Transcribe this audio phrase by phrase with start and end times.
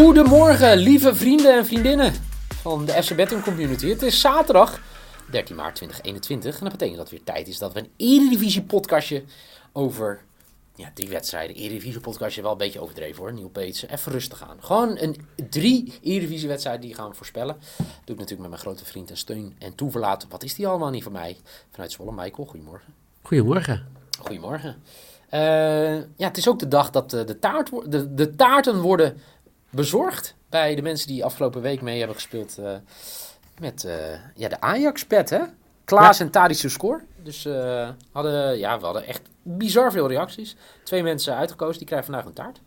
[0.00, 2.12] Goedemorgen, lieve vrienden en vriendinnen
[2.48, 3.88] van de FC Betting Community.
[3.88, 4.80] Het is zaterdag
[5.30, 8.62] 13 maart 2021 en dat betekent dat het weer tijd is dat we een Eredivisie
[8.62, 9.22] podcastje
[9.72, 10.22] over
[10.74, 11.56] ja, drie wedstrijden.
[11.56, 13.90] Eredivisie podcastje wel een beetje overdreven hoor, Nieuw Peetsen.
[13.90, 14.56] Even rustig aan.
[14.60, 15.16] Gewoon een
[15.50, 17.56] drie Eredivisie wedstrijden die gaan we voorspellen.
[17.76, 20.26] Dat doe ik natuurlijk met mijn grote vriend en steun en toeverlaat.
[20.28, 21.36] Wat is die allemaal niet van mij?
[21.70, 22.94] Vanuit Zwolle, Michael, goedemorgen.
[23.22, 23.86] Goedemorgen.
[24.18, 24.82] Goedemorgen.
[25.34, 29.16] Uh, ja, het is ook de dag dat de, de, taart, de, de taarten worden
[29.70, 32.72] bezorgd bij de mensen die afgelopen week mee hebben gespeeld uh,
[33.60, 33.92] met uh,
[34.34, 35.40] ja, de Ajax-pet, hè?
[35.84, 36.24] Klaas ja.
[36.24, 37.00] en Tadische score.
[37.22, 40.56] Dus uh, hadden, ja, we hadden echt bizar veel reacties.
[40.84, 42.60] Twee mensen uitgekozen, die krijgen vandaag een taart.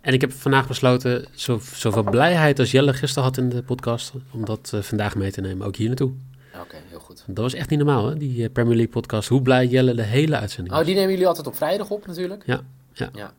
[0.00, 4.12] En ik heb vandaag besloten, zo, zoveel blijheid als Jelle gisteren had in de podcast,
[4.32, 6.12] om dat vandaag mee te nemen, ook hier naartoe.
[6.54, 7.24] Oké, okay, heel goed.
[7.26, 9.28] Dat was echt niet normaal, hè, die Premier League podcast.
[9.28, 12.42] Hoe blij Jelle de hele uitzending Oh, die nemen jullie altijd op vrijdag op natuurlijk?
[12.46, 12.60] Ja.
[12.92, 13.08] Ja.
[13.12, 13.32] ja.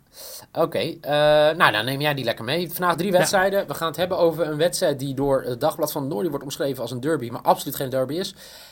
[0.52, 2.72] Oké, okay, uh, nou dan neem jij die lekker mee.
[2.72, 3.59] Vandaag drie wedstrijden.
[3.59, 3.66] Ja.
[3.66, 6.46] We gaan het hebben over een wedstrijd die door het Dagblad van het Noorden wordt
[6.46, 8.31] omschreven als een derby, maar absoluut geen derby is.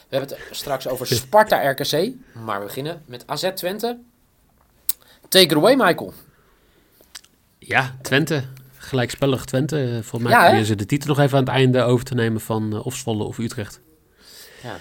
[0.10, 2.12] We hebben het straks over Sparta RKC,
[2.46, 3.98] maar we beginnen met AZ Twente.
[5.30, 6.14] Take it away, Michael.
[7.58, 8.44] Ja, Twente.
[8.78, 10.00] Gelijkspellig Twente.
[10.04, 12.74] Volgens mij ja, ze de titel nog even aan het einde over te nemen van
[12.74, 13.80] uh, of Zwolle of Utrecht.
[14.64, 14.78] Ja.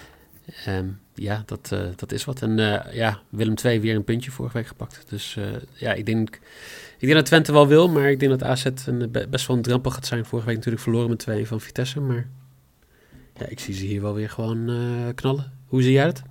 [0.67, 2.41] Um, ja, dat, uh, dat is wat.
[2.41, 5.03] En uh, ja, Willem II weer een puntje vorige week gepakt.
[5.09, 6.35] Dus uh, ja, ik denk,
[6.97, 9.61] ik denk dat Twente wel wil, maar ik denk dat AZ een, best wel een
[9.61, 10.25] drempel gaat zijn.
[10.25, 12.27] Vorige week natuurlijk verloren met 2 van Vitesse, maar
[13.33, 14.65] ja, ik zie ze hier wel weer gewoon
[15.15, 15.51] knallen.
[15.65, 16.21] Hoe zie jij het?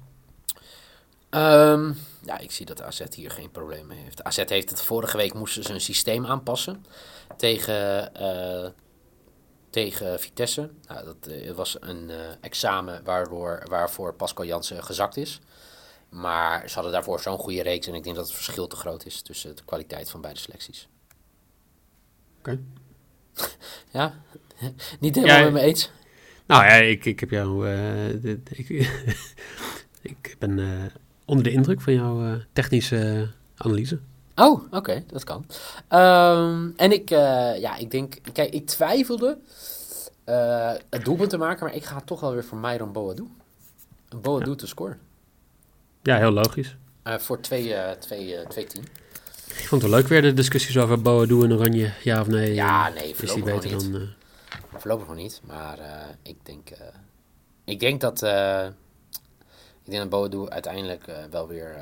[1.30, 4.25] Um, ja, ik zie dat AZ hier geen probleem mee heeft.
[4.25, 6.84] AZ heeft het vorige week moesten ze een systeem aanpassen
[7.36, 8.12] tegen
[9.70, 10.70] tegen Vitesse.
[10.86, 15.41] Nou, dat uh, was een uh, examen waardoor, waarvoor Pascal Jansen gezakt is.
[16.08, 19.06] Maar ze hadden daarvoor zo'n goede reeks en ik denk dat het verschil te groot
[19.06, 20.88] is tussen de kwaliteit van beide selecties.
[22.38, 22.50] Oké.
[22.50, 23.48] Okay.
[24.00, 24.14] ja,
[25.00, 25.91] niet helemaal ja, met me eens.
[26.47, 27.69] Nou ja, ik, ik heb jou.
[27.69, 28.69] Uh, dit, ik,
[30.12, 30.92] ik ben
[31.25, 34.00] onder de indruk van jouw technische analyse.
[34.40, 35.44] Oh, oké, okay, dat kan.
[36.00, 39.38] Um, en ik, uh, ja, ik denk, kijk, ik twijfelde
[40.26, 43.28] uh, het doelpunt te maken, maar ik ga toch wel weer voor Myron Boadu.
[44.20, 44.56] Boadu ja.
[44.56, 44.98] te scoren.
[46.02, 46.76] Ja, heel logisch.
[47.04, 47.40] Uh, voor 2-10.
[47.50, 52.54] Ik vond het wel leuk weer de discussies over Boadu en Oranje, ja of nee.
[52.54, 53.92] Ja, nee, is die beter niet.
[53.92, 54.08] dan...
[54.76, 55.78] Voorlopig nog niet, maar
[56.22, 56.68] ik denk,
[57.64, 58.22] ik denk dat,
[59.82, 61.76] ik denk dat Boadu uiteindelijk wel weer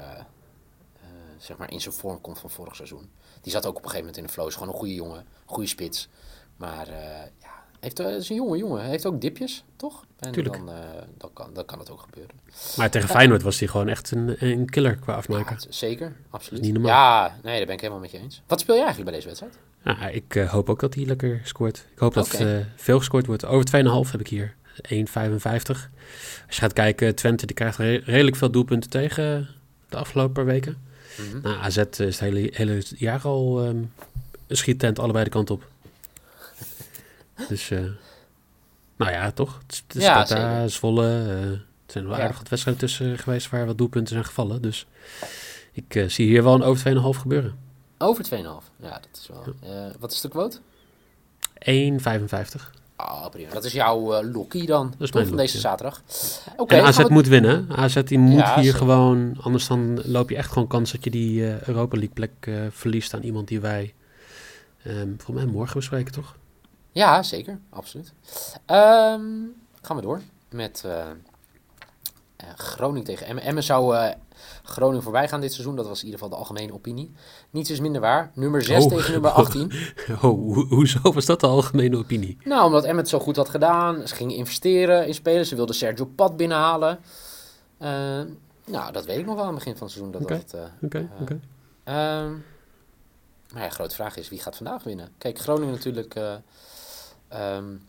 [1.39, 3.11] zeg maar in zijn vorm komt van vorig seizoen.
[3.41, 4.47] Die zat ook op een gegeven moment in de flow.
[4.47, 6.09] Is gewoon een goede jongen, goede spits.
[6.57, 6.95] Maar uh,
[7.39, 8.85] ja, heeft, uh, is een jonge jongen.
[8.85, 10.05] Heeft ook dipjes, toch?
[10.19, 10.57] En Tuurlijk.
[10.57, 10.75] Dan, uh,
[11.17, 12.37] dan, kan, dan kan het ook gebeuren.
[12.77, 15.57] Maar tegen Feyenoord was hij gewoon echt een, een killer qua afmaken.
[15.61, 16.63] Ja, zeker, absoluut.
[16.63, 16.91] Niet normaal.
[16.91, 18.43] Ja, nee, daar ben ik helemaal met je eens.
[18.47, 19.59] Wat speel jij eigenlijk bij deze wedstrijd?
[20.15, 21.87] Ik uh, hoop ook dat hij lekker scoort.
[21.93, 22.31] Ik hoop okay.
[22.31, 23.45] dat uh, veel gescoord wordt.
[23.45, 24.55] Over 2,5 heb ik hier.
[24.79, 25.01] 1,55.
[26.47, 29.49] Als je gaat kijken, Twente die krijgt re redelijk veel doelpunten tegen
[29.89, 30.88] de afgelopen weken.
[31.19, 31.41] Mm -hmm.
[31.43, 33.93] nou, AZ is het hele, hele jaar al um,
[34.47, 35.67] een schiettent allebei de kant op.
[37.49, 37.81] dus, uh,
[38.97, 39.61] nou ja, toch?
[39.67, 41.07] Het is ja, Zwolle.
[41.07, 42.23] Uh, er zijn wel ja.
[42.23, 44.63] aardig wat wedstrijden tussen geweest waar wat doelpunten zijn gevallen.
[44.63, 44.87] Dus
[45.73, 47.59] ik uh, zie hier wel een over 2,5 gebeuren.
[47.99, 48.31] Over 2,5?
[48.31, 49.55] Ja, dat is wel...
[49.63, 49.93] Ja.
[49.99, 50.59] wat is de quote?
[51.59, 52.78] 1,55.
[53.01, 53.53] Oh, prima.
[53.53, 56.03] Dat is jouw uh, dan, dat is van deze zaterdag.
[56.53, 56.63] Oké.
[56.63, 57.07] Okay, AZ we...
[57.09, 57.67] moet winnen.
[57.71, 58.79] AZ die moet Ja, hier zeker.
[58.79, 59.37] gewoon...
[59.41, 62.67] Anders dan loop je echt gewoon kans dat je die uh, Europa League plek uh,
[62.71, 63.95] verliest aan iemand die wij...
[64.87, 66.37] Um, volgens mij morgen bespreken, toch?
[66.93, 67.59] Ja, zeker.
[67.71, 68.13] Absoluut.
[68.67, 69.21] Ehm,
[69.83, 70.85] gaan we door met
[72.57, 73.45] Groningen tegen Emmen.
[73.45, 74.09] Emmen zou uh,
[74.63, 75.77] Groningen voorbij gaan dit seizoen.
[75.77, 77.13] Dat was in ieder geval de algemene opinie.
[77.51, 78.31] Niets is minder waar.
[78.35, 78.91] Nummer 6 Oh.
[78.91, 79.73] tegen nummer 18.
[80.11, 80.35] Oh, ho
[80.69, 82.37] hoezo was dat de algemene opinie?
[82.45, 84.09] Nou, omdat Emmen het zo goed had gedaan.
[84.09, 85.49] Ze gingen investeren in spelers.
[85.49, 86.99] Ze wilden Sergio Pat binnenhalen.
[87.83, 87.89] Uh,
[88.67, 90.13] nou, dat weet ik nog wel aan het begin van het seizoen.
[90.13, 91.33] Dat Oké, dat, uh, Oké, oké.
[91.33, 92.45] um,
[93.53, 95.09] maar ja, grote vraag is, wie gaat vandaag winnen?
[95.19, 96.15] Kijk, Groningen natuurlijk...
[97.41, 97.83] Um,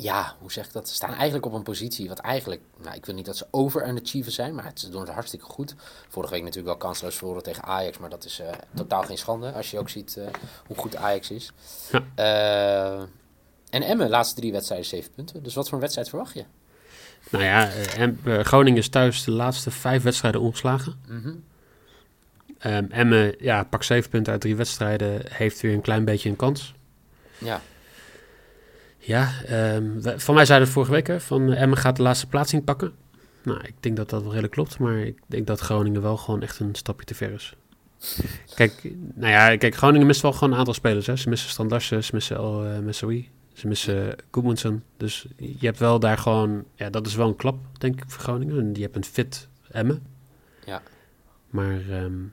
[0.00, 0.88] ja, hoe zeg ik dat?
[0.88, 3.86] Ze staan eigenlijk op een positie wat eigenlijk, nou, ik wil niet dat ze over
[3.86, 5.74] een achiever zijn, maar ze doen het hartstikke goed.
[6.08, 9.52] Vorige week natuurlijk wel kansloos verloren tegen Ajax, maar dat is uh, totaal geen schande
[9.52, 10.26] als je ook ziet uh,
[10.66, 11.52] hoe goed Ajax is.
[11.90, 12.02] Ja.
[12.16, 13.02] Uh,
[13.70, 15.42] en Emmen, laatste drie wedstrijden, zeven punten.
[15.42, 16.44] Dus wat voor een wedstrijd verwacht je?
[17.30, 17.70] Nou ja,
[18.42, 21.00] Groningen is thuis de laatste vijf wedstrijden ongeslagen.
[21.08, 21.44] Mm -hmm.
[22.72, 26.36] um, Emmen, ja, pak zeven punten uit drie wedstrijden, heeft weer een klein beetje een
[26.36, 26.74] kans.
[27.38, 27.60] Ja.
[28.98, 29.32] Ja,
[29.74, 32.92] um, van mij zeiden het vorige week hè, van Emmen gaat de laatste plaatsing pakken.
[33.42, 36.42] Nou, ik denk dat dat wel redelijk klopt, maar ik denk dat Groningen wel gewoon
[36.42, 37.56] echt een stapje te ver is.
[38.54, 41.06] Kijk, nou ja, kijk, Groningen mist wel gewoon een aantal spelers.
[41.06, 41.16] Hè.
[41.16, 44.82] Ze missen Standarsen, ze missen El uh, Messaoui, ze missen Goodmanson.
[44.96, 48.22] Dus je hebt wel daar gewoon, ja, dat is wel een klap, denk ik, voor
[48.22, 48.58] Groningen.
[48.58, 50.02] En je hebt een fit Emmen.
[50.64, 50.82] Ja.
[51.50, 52.32] Maar um,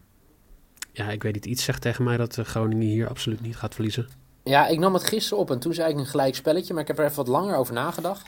[0.91, 4.07] ja, ik weet niet, iets zegt tegen mij dat Groningen hier absoluut niet gaat verliezen.
[4.45, 6.87] Ja, ik nam het gisteren op en toen zei ik een gelijk spelletje, maar ik
[6.87, 8.27] heb er even wat langer over nagedacht.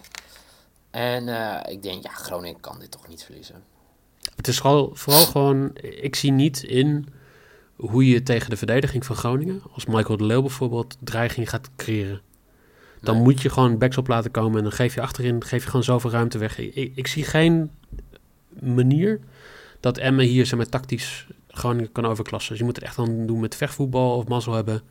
[0.92, 3.64] En uh, ik denk, ja, Groningen kan dit toch niet verliezen.
[4.36, 7.08] Het is vooral, vooral gewoon, ik zie niet in
[7.76, 12.22] hoe je tegen de verdediging van Groningen, als Michael de Leeuw bijvoorbeeld, dreiging gaat creëren.
[13.02, 13.24] Dan nee.
[13.24, 15.86] moet je gewoon backs op laten komen en dan geef je achterin geef je gewoon
[15.86, 16.58] zoveel ruimte weg.
[16.58, 17.72] Ik, ik zie geen
[18.60, 19.20] manier
[19.80, 22.50] dat Emmen hier zeg maar, tactisch Groningen kan overklassen.
[22.50, 24.82] Dus je moet het echt dan doen met vechtvoetbal of mazzel hebben.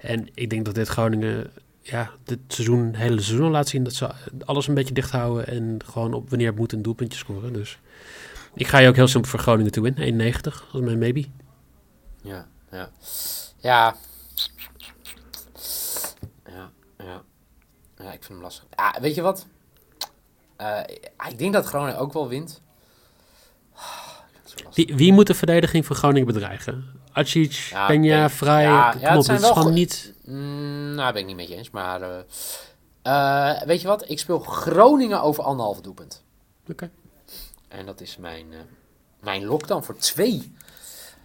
[0.00, 1.50] En ik denk dat dit Groningen
[1.82, 4.10] ja, dit seizoen, het hele seizoen laat zien dat ze
[4.44, 7.52] alles een beetje dicht houden en gewoon op wanneer het moet een doelpuntje scoren.
[7.52, 7.78] Dus
[8.54, 10.32] ik ga je ook heel simpel voor Groningen toe in.
[10.34, 10.40] 1,90
[10.72, 11.24] als mijn maybe.
[12.22, 12.90] Ja, ja.
[13.56, 13.96] Ja.
[16.46, 17.22] Ja, ja.
[17.96, 18.64] Ja, ik vind hem lastig.
[18.76, 19.46] Ja, weet je wat?
[20.60, 20.80] Uh,
[21.28, 22.60] ik denk dat Groningen ook wel wint.
[24.74, 26.99] Wie, wie moet de verdediging van Groningen bedreigen?
[27.12, 30.12] Acic, ja, Peña, Vrij, ja, ja, het, is gewoon niet...
[30.24, 32.00] Mm, nou, ben ik niet met je eens, maar...
[32.00, 32.08] Uh,
[33.06, 34.10] uh, weet je wat?
[34.10, 36.22] Ik speel Groningen over anderhalve doelpunt.
[36.62, 36.72] Oké.
[36.72, 36.90] Okay.
[37.68, 38.58] En dat is mijn, uh,
[39.20, 40.52] mijn lock dan voor twee.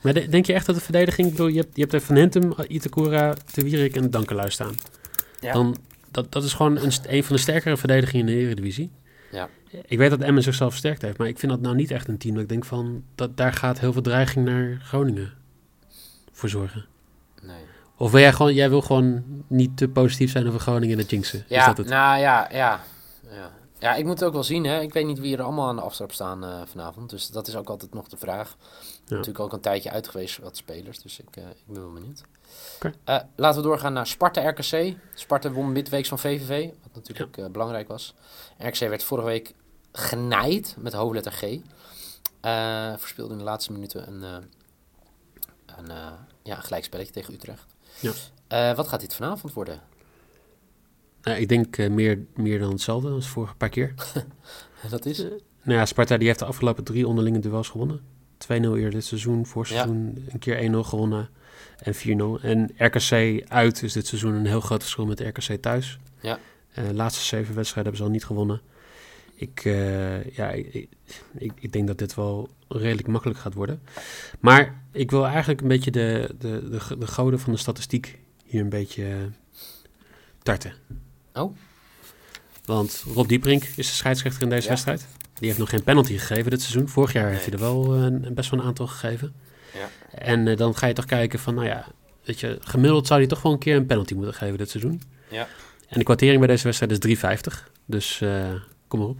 [0.02, 1.30] Maar de, denk je echt dat de verdediging...
[1.30, 4.76] Bedoel, je, hebt, je hebt er Van Hentum, Itakura, Te Wierik en Dankelui staan.
[5.40, 5.54] Ja.
[5.54, 5.78] Dan,
[6.12, 8.92] dat, dat is gewoon een, een van de sterkere verdedigingen in de Eredivisie.
[9.32, 9.50] Ja.
[9.86, 12.18] Ik weet dat Emmen zichzelf versterkt heeft, maar ik vind dat nou niet echt een
[12.18, 12.34] team.
[12.34, 15.34] Dat ik denk van, dat, daar gaat heel veel dreiging naar Groningen
[16.36, 16.86] voor zorgen.
[17.42, 17.66] Nee.
[17.98, 21.10] Of wil jij gewoon, jij wil gewoon niet te positief zijn over Groningen en de
[21.10, 21.46] jinxen?
[21.48, 21.88] Ja, is dat het?
[21.88, 22.82] nou ja, ja,
[23.30, 23.52] ja.
[23.80, 24.64] Ja, ik moet het ook wel zien.
[24.64, 24.82] Hè.
[24.82, 27.10] Ik weet niet wie er allemaal aan de aftrap staan uh, vanavond.
[27.10, 28.58] Dus dat is ook altijd nog de vraag.
[29.06, 29.16] Ja.
[29.16, 31.02] Natuurlijk ook een tijdje uit geweest wat spelers.
[31.02, 32.24] Dus ik, uh, ik ben wel benieuwd.
[32.76, 32.94] Okay.
[33.06, 34.96] Uh, laten we doorgaan naar Sparta-RKC.
[35.14, 36.70] Sparta won midweeks van VVV.
[36.82, 37.50] Wat natuurlijk ja.
[37.50, 38.14] belangrijk was.
[38.58, 39.54] RKC werd vorige week
[39.92, 41.60] genaaid met hoofdletter G.
[43.00, 44.50] verspeelde in de laatste minuten een
[45.66, 46.12] een, uh,
[46.44, 47.66] ja, een gelijkspelletje tegen Utrecht.
[48.00, 48.12] Ja.
[48.52, 49.82] Uh, wat gaat dit vanavond worden?
[51.22, 53.94] Nou, ik denk uh, meer, meer dan hetzelfde als vorige paar keer.
[54.90, 55.18] dat is?
[55.62, 58.02] nou ja, Sparta die heeft de afgelopen drie onderlinge duels gewonnen.
[58.44, 60.32] 2-0 eerder dit seizoen, voor seizoen ja.
[60.34, 61.30] een keer 1-0 gewonnen
[61.78, 62.44] en 4-0.
[62.44, 66.00] En RKC uit is dit seizoen een heel groot verschil met RKC thuis.
[66.22, 66.40] Ja.
[66.74, 68.62] de laatste zeven wedstrijden hebben ze al niet gewonnen.
[69.36, 70.88] Ik, uh, ja, ik,
[71.38, 73.82] ik, ik, denk dat dit wel redelijk makkelijk gaat worden.
[74.40, 78.62] Maar ik wil eigenlijk een beetje de, de, de, de goden van de statistiek hier
[78.62, 79.16] een beetje uh,
[80.44, 80.74] tarten.
[81.34, 81.56] Oh.
[82.66, 84.70] Want Rob Dieprink is de scheidsrechter in deze ja.
[84.70, 85.08] wedstrijd.
[85.34, 86.88] Die heeft nog geen penalty gegeven dit seizoen.
[86.88, 87.34] Vorig jaar nee.
[87.34, 89.34] heeft hij er wel een, best wel een aantal gegeven.
[89.74, 89.90] Ja.
[90.12, 91.88] En uh, dan ga je toch kijken van, nou ja,
[92.24, 95.02] weet je, gemiddeld zou hij toch wel een keer een penalty moeten geven dit seizoen.
[95.30, 95.48] Ja.
[95.88, 97.18] En de kwartering bij deze wedstrijd is
[97.58, 97.74] 3,50.
[97.86, 98.22] Dus
[98.88, 99.18] kom maar op.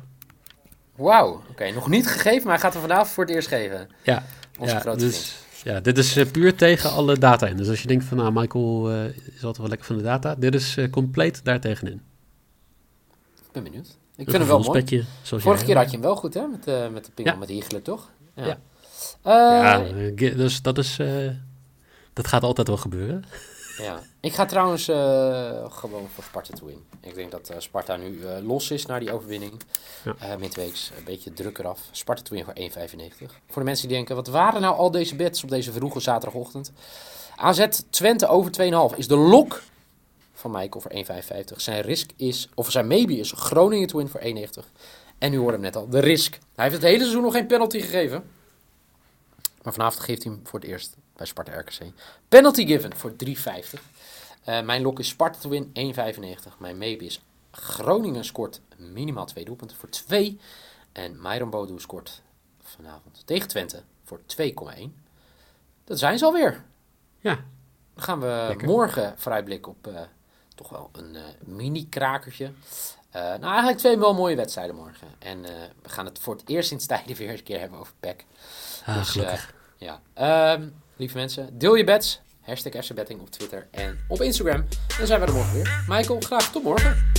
[0.96, 1.50] Wauw, oké.
[1.50, 1.72] Okay.
[1.72, 3.90] Nog niet gegeven, maar hij gaat er vanavond voor het eerst geven.
[4.04, 4.24] Ja.
[4.60, 7.58] Onze ja, grote dus, Ja, dit is uh, puur tegen alle data in.
[7.58, 10.36] Dus als je denkt van, nou, Michael uh, is altijd wel lekker van de data.
[10.36, 12.02] Dit is uh, compleet daartegenin.
[13.36, 13.98] Ik ben benieuwd.
[14.16, 15.06] Ik vind hem wel mooi.
[15.24, 16.48] Vorige keer had je hem wel goed, hè?
[16.48, 17.40] Met, met de pingel, ja.
[17.40, 18.12] met Hiegelen, toch?
[18.36, 18.58] Ja.
[19.24, 21.00] Ja, ja dus dat is...
[22.14, 23.24] dat gaat altijd wel gebeuren.
[23.78, 26.86] Ja, ik ga trouwens uh, gewoon voor Sparta toe in.
[27.02, 29.62] Ik denk dat uh, Sparta nu uh, los is na die overwinning.
[30.20, 30.38] Ja.
[30.38, 31.80] midweeks een beetje druk eraf.
[31.92, 33.36] Sparta toe in voor 1,95.
[33.48, 36.72] Voor de mensen die denken, wat waren nou al deze bets op deze vroege zaterdagochtend?
[37.36, 38.52] AZ Twente over
[38.92, 39.62] 2,5 is de lok
[40.34, 41.56] van Mike voor 1,55.
[41.56, 44.26] Zijn risk is, of zijn maybe is Groningen to win voor 1,90.
[45.18, 46.40] En nu hoorde hem net al, de risk.
[46.56, 48.24] Hij heeft het hele seizoen nog geen penalty gegeven.
[49.64, 51.82] Maar vanavond geeft hij hem voor het eerst bij Sparta RKC.
[52.30, 53.34] Penalty given voor 3,50.
[54.46, 56.58] Uh, mijn lok is Sparta to win 1,95.
[56.58, 60.40] Mijn maybe is Groningen scoort minimaal 2 doelpunten voor 2.
[60.92, 62.22] En Myron Bodo scoort
[62.62, 64.44] vanavond tegen Twente voor 2,1.
[65.84, 66.64] Dat zijn ze alweer.
[67.20, 67.36] Ja.
[67.94, 68.68] Dan gaan we Lekker.
[68.68, 70.00] morgen vooruitblikken op uh,
[70.56, 72.52] toch wel een uh, mini-krakertje.
[73.12, 75.08] nou, eigenlijk twee wel mooie wedstrijden morgen.
[75.20, 75.42] En
[75.82, 78.26] we gaan het voor het eerst sinds tijden weer eens een keer hebben over PEC.
[78.86, 79.54] Ah, dus, gelukkig.
[79.78, 80.02] ja.
[80.54, 82.22] Um, lieve mensen, deel je bets.
[82.42, 84.66] Hashtag FCBetting op Twitter en op Instagram.
[84.98, 85.84] Dan zijn we er morgen weer.
[85.88, 87.15] Michael, graag tot morgen.